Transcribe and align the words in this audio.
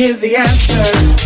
Here's 0.00 0.18
the 0.18 0.34
answer. 0.34 1.19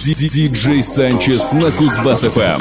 Диджей 0.00 0.82
Санчес 0.82 1.52
на 1.52 1.70
Кузбасс-ФМ. 1.70 2.60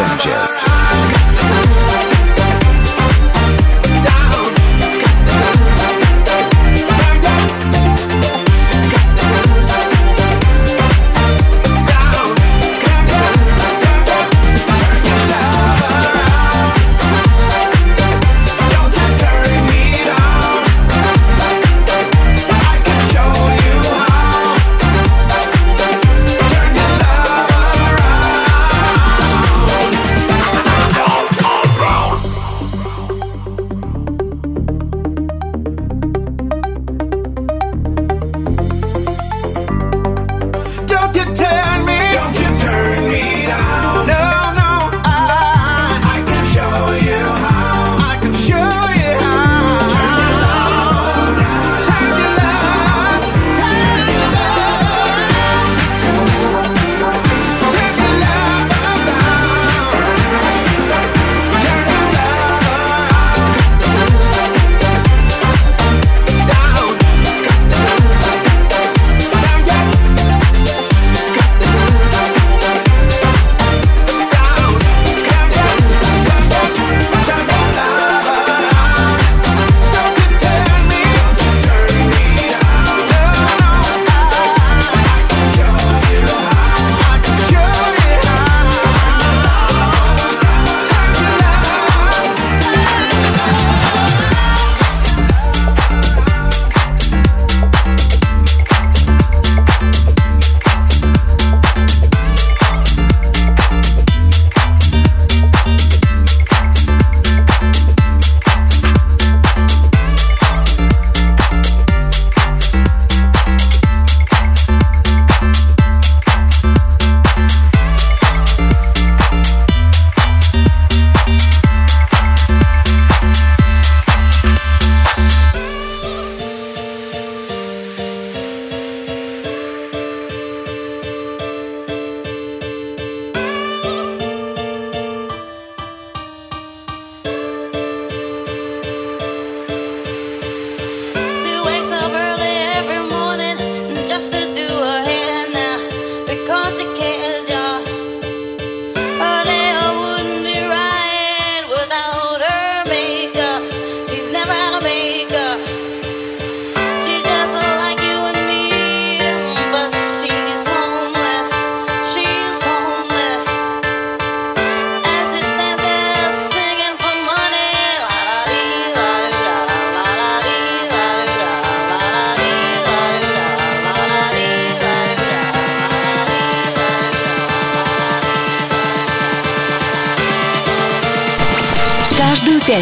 Sanchez. 0.00 1.09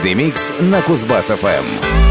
«Холидей 0.00 0.14
Микс» 0.14 0.50
на 0.60 0.80
Кузбасс-ФМ. 0.80 2.09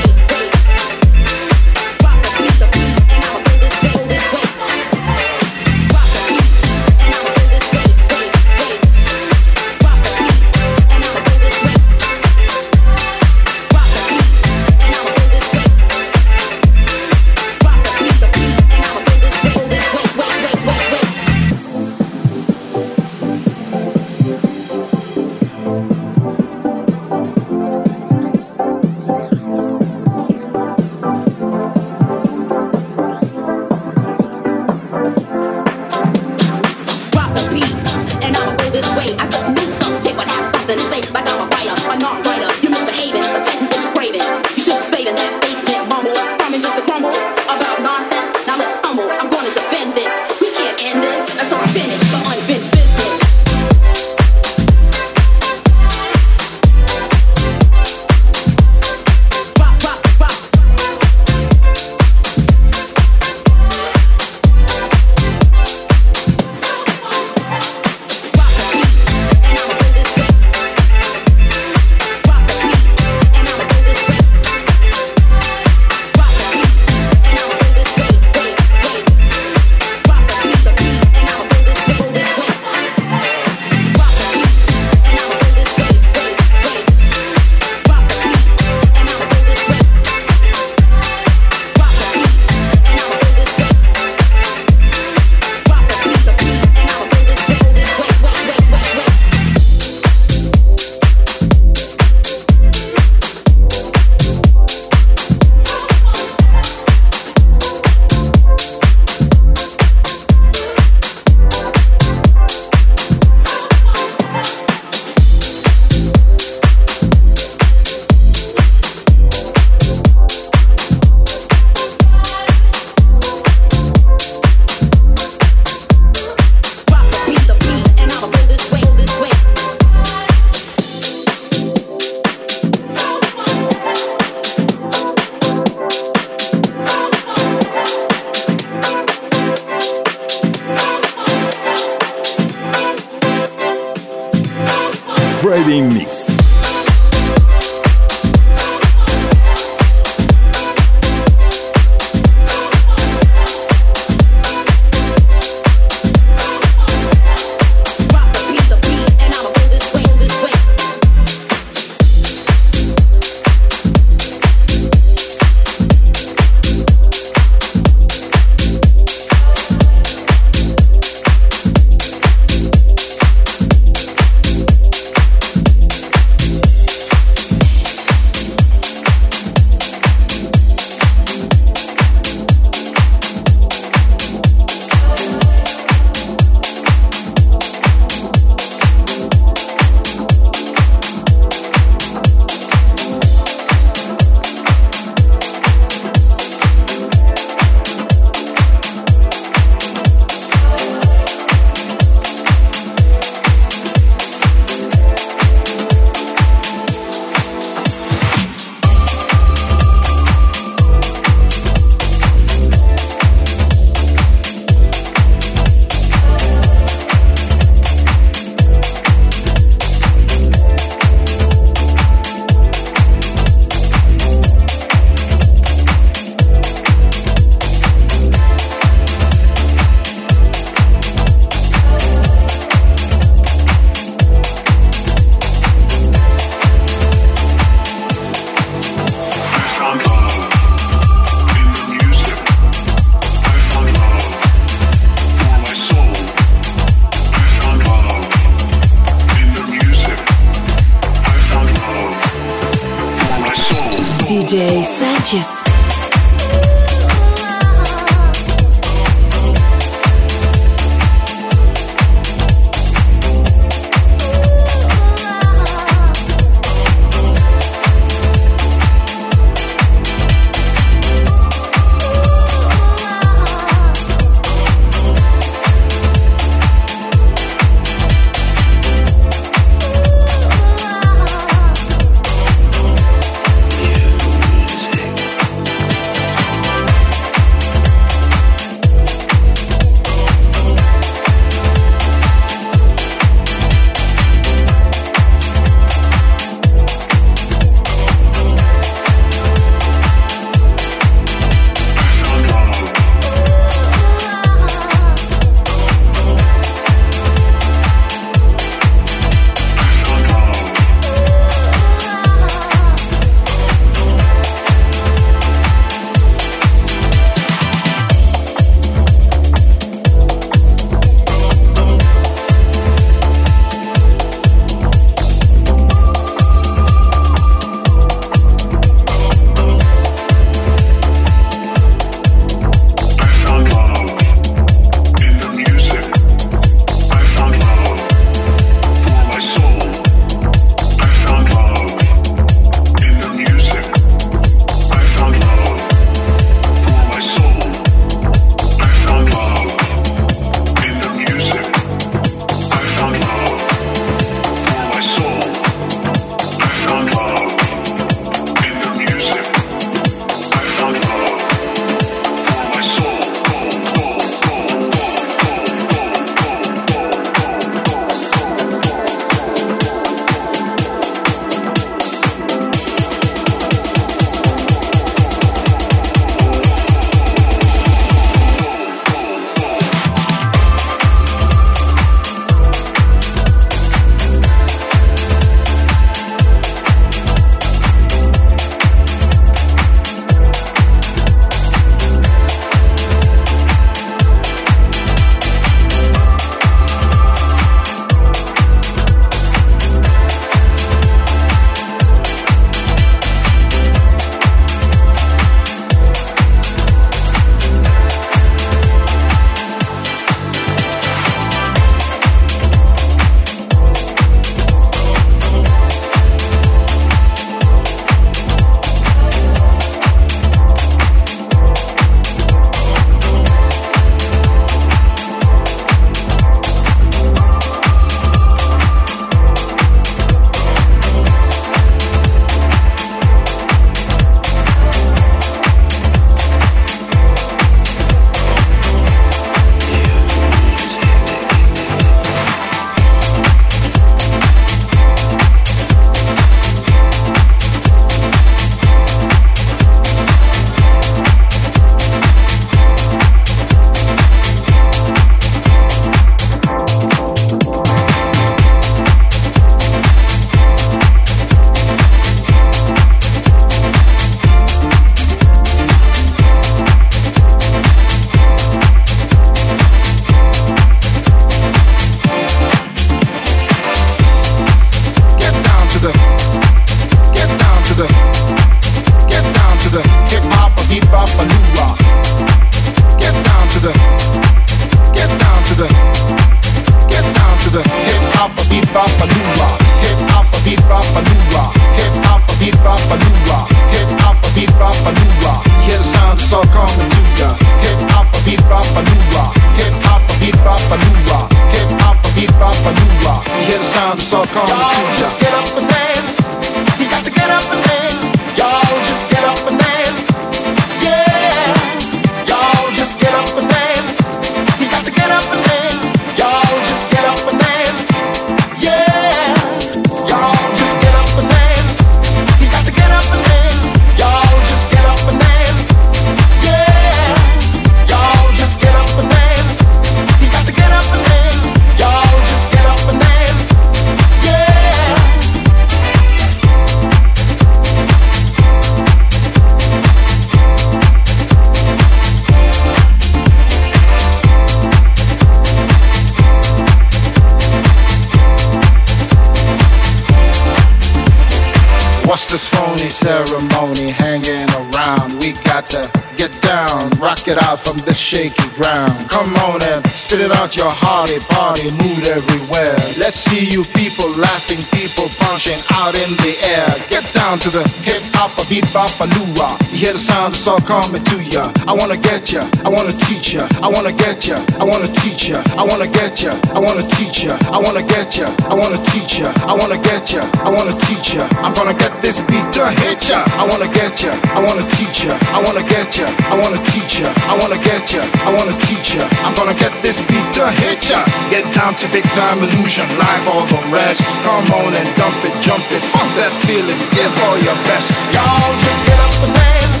Shaky 558.26 558.68
ground. 558.74 559.30
Come 559.30 559.54
on 559.58 559.80
spit 560.26 560.40
it 560.40 560.50
out 560.58 560.74
your 560.74 560.90
hearty 560.90 561.38
party 561.54 561.86
mood 562.02 562.26
everywhere. 562.26 562.98
Let's 563.14 563.38
see 563.38 563.62
you 563.70 563.86
people 563.94 564.26
laughing, 564.34 564.82
people 564.90 565.30
punching 565.38 565.78
out 566.02 566.18
in 566.18 566.30
the 566.42 566.52
air. 566.66 566.90
Get 567.06 567.30
down 567.30 567.62
to 567.62 567.70
the 567.70 567.86
hip 568.02 568.18
hop, 568.34 568.50
a 568.58 568.66
beat 568.66 568.82
bop, 568.90 569.14
a 569.22 569.26
loo 569.38 569.46
You 569.94 570.10
hear 570.10 570.14
the 570.14 570.18
sound, 570.18 570.58
it's 570.58 570.66
all 570.66 570.82
coming 570.82 571.22
to 571.30 571.36
ya. 571.46 571.70
I 571.86 571.94
wanna 571.94 572.18
get 572.18 572.50
ya, 572.50 572.66
I 572.82 572.90
wanna 572.90 573.14
teach 573.14 573.54
ya, 573.54 573.70
I 573.78 573.86
wanna 573.86 574.10
get 574.10 574.42
ya, 574.50 574.58
I 574.82 574.84
wanna 574.84 575.06
teach 575.22 575.46
ya, 575.46 575.62
I 575.78 575.86
wanna 575.86 576.10
get 576.10 576.42
ya, 576.42 576.50
I 576.74 576.78
wanna 576.82 577.06
teach 577.14 577.46
ya, 577.46 577.54
I 577.70 577.78
wanna 577.78 578.02
get 578.02 578.34
ya, 578.34 578.50
I 578.66 578.74
wanna 578.74 578.98
teach 579.06 579.38
ya, 579.38 579.46
I 579.62 579.72
wanna 579.78 579.98
get 580.02 580.26
ya, 580.34 580.42
I 580.66 580.70
wanna 580.74 580.94
teach 581.06 581.34
ya. 581.38 581.46
I'm 581.62 581.72
gonna 581.74 581.94
get 581.94 582.10
this 582.22 582.42
beat 582.50 582.66
to 582.74 582.90
hit 582.98 583.30
ya. 583.30 583.46
I 583.46 583.62
wanna 583.70 583.86
get 583.94 584.18
ya, 584.26 584.34
I 584.50 584.58
wanna 584.58 584.82
teach 584.98 585.22
ya, 585.22 585.38
I 585.54 585.62
wanna 585.62 585.86
get 585.86 586.18
ya, 586.18 586.26
I 586.50 586.54
wanna 586.58 586.82
teach 586.90 587.22
ya, 587.22 587.30
I 587.30 587.54
wanna 587.62 587.78
get 587.78 588.10
ya, 588.10 588.22
I 588.42 588.50
wanna 588.50 588.74
teach 588.86 589.14
ya. 589.14 589.22
I'm 589.46 589.54
gonna 589.54 589.78
get 589.78 589.92
this 590.02 590.15
beat 590.28 590.48
to 590.56 590.66
hit 590.80 591.10
ya. 591.10 591.24
Get 591.50 591.64
down 591.74 591.94
to 592.00 592.06
big 592.08 592.24
time 592.32 592.58
illusion, 592.62 593.06
live 593.18 593.44
all 593.52 593.66
the 593.66 593.80
rest. 593.92 594.22
Come 594.44 594.66
on 594.80 594.92
and 594.94 595.08
dump 595.16 595.36
it, 595.44 595.54
jump 595.60 595.84
it, 595.92 596.02
fuck 596.12 596.28
that 596.40 596.52
feeling, 596.64 597.00
give 597.12 597.32
all 597.46 597.58
your 597.60 597.78
best. 597.84 598.08
Y'all 598.32 598.72
just 598.80 599.00
get 599.04 599.18
up 599.20 599.36
and 599.44 599.54
dance. 599.54 600.00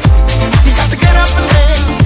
You 0.64 0.72
got 0.72 0.88
to 0.90 0.96
get 0.96 1.16
up 1.16 1.32
and 1.36 1.48
dance. 1.50 2.05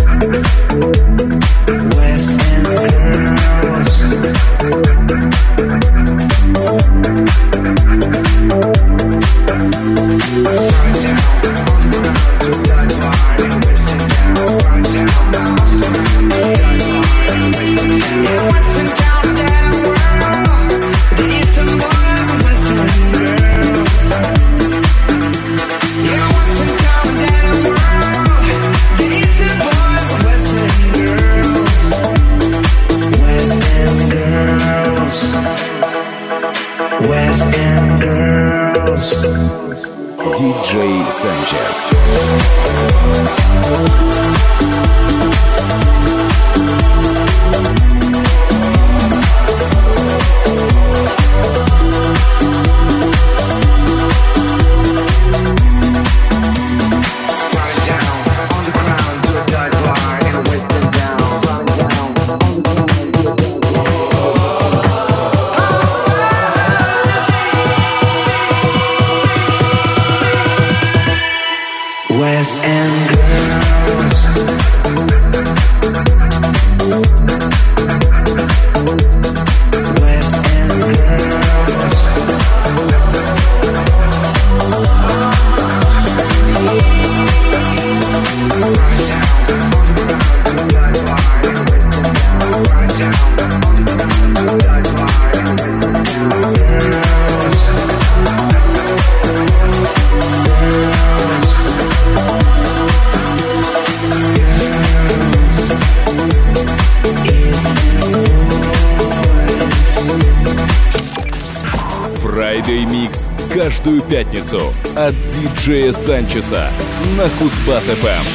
Диджея 115.61 115.93
Санчеса 115.93 116.71
на 117.15 117.25
Кузбасс-ФМ. 117.25 118.25